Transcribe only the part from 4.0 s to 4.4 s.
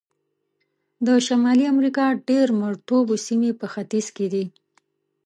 کې